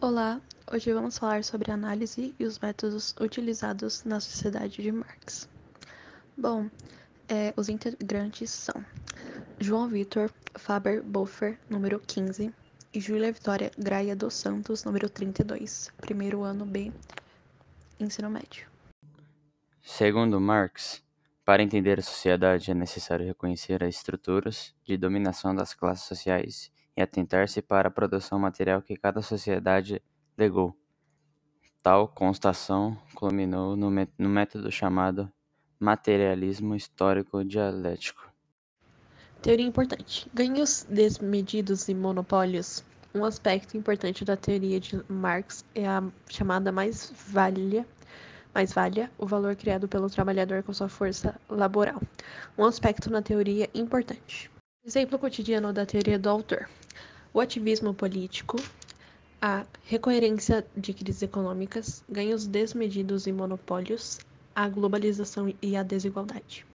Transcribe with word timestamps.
Olá, 0.00 0.40
hoje 0.72 0.92
vamos 0.92 1.18
falar 1.18 1.42
sobre 1.42 1.72
a 1.72 1.74
análise 1.74 2.32
e 2.38 2.44
os 2.44 2.56
métodos 2.60 3.16
utilizados 3.20 4.04
na 4.04 4.20
Sociedade 4.20 4.80
de 4.80 4.92
Marx. 4.92 5.48
Bom, 6.36 6.70
é, 7.28 7.52
os 7.56 7.68
integrantes 7.68 8.48
são 8.48 8.84
João 9.58 9.88
Vitor 9.88 10.30
Faber 10.54 11.02
Boffer, 11.02 11.58
número 11.68 11.98
15, 11.98 12.54
e 12.94 13.00
Júlia 13.00 13.32
Vitória 13.32 13.72
Graia 13.76 14.14
dos 14.14 14.34
Santos, 14.34 14.84
número 14.84 15.10
32, 15.10 15.90
primeiro 15.96 16.44
ano 16.44 16.64
B, 16.64 16.92
ensino 17.98 18.30
médio. 18.30 18.68
Segundo 19.82 20.40
Marx, 20.40 21.02
para 21.44 21.60
entender 21.60 21.98
a 21.98 22.02
sociedade 22.02 22.70
é 22.70 22.74
necessário 22.74 23.26
reconhecer 23.26 23.82
as 23.82 23.96
estruturas 23.96 24.72
de 24.84 24.96
dominação 24.96 25.52
das 25.52 25.74
classes 25.74 26.04
sociais 26.04 26.70
e 26.98 27.00
atentar-se 27.00 27.62
para 27.62 27.86
a 27.86 27.92
produção 27.92 28.40
material 28.40 28.82
que 28.82 28.96
cada 28.96 29.22
sociedade 29.22 30.02
legou. 30.36 30.76
Tal 31.80 32.08
constatação 32.08 32.98
culminou 33.14 33.76
no, 33.76 33.88
método 34.28 34.72
chamado 34.72 35.32
materialismo 35.78 36.74
histórico 36.74 37.44
dialético. 37.44 38.28
Teoria 39.40 39.64
importante: 39.64 40.28
ganhos 40.34 40.84
desmedidos 40.90 41.88
e 41.88 41.94
monopólios. 41.94 42.82
Um 43.14 43.24
aspecto 43.24 43.76
importante 43.76 44.24
da 44.24 44.36
teoria 44.36 44.80
de 44.80 45.00
Marx 45.08 45.64
é 45.76 45.86
a 45.86 46.02
chamada 46.28 46.72
mais-valia 46.72 47.86
mais 48.52 48.72
valia 48.72 49.08
o 49.16 49.26
valor 49.26 49.54
criado 49.54 49.86
pelo 49.86 50.10
trabalhador 50.10 50.64
com 50.64 50.72
sua 50.72 50.88
força 50.88 51.34
laboral. 51.48 52.02
Um 52.56 52.64
aspecto 52.64 53.08
na 53.08 53.22
teoria 53.22 53.70
importante. 53.72 54.50
Exemplo 54.84 55.18
cotidiano 55.18 55.72
da 55.72 55.86
teoria 55.86 56.18
do 56.18 56.28
autor: 56.28 56.68
o 57.32 57.40
ativismo 57.40 57.94
político, 57.94 58.56
a 59.40 59.64
recorrência 59.84 60.66
de 60.76 60.92
crises 60.92 61.22
econômicas, 61.22 62.02
ganhos 62.08 62.46
desmedidos 62.46 63.26
e 63.26 63.32
monopólios, 63.32 64.20
a 64.54 64.68
globalização 64.68 65.52
e 65.62 65.76
a 65.76 65.82
desigualdade. 65.82 66.66